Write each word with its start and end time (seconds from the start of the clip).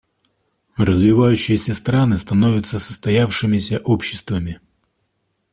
Развивающиеся 0.77 1.75
страны 1.75 2.17
становятся 2.17 2.79
состоявшимися 2.79 3.77
обществами. 3.83 4.59